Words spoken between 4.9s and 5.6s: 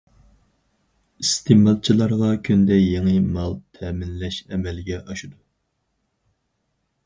ئاشىدۇ.